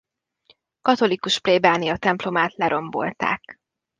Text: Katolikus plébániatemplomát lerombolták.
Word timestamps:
Katolikus 0.81 1.37
plébániatemplomát 1.39 2.55
lerombolták. 2.55 3.59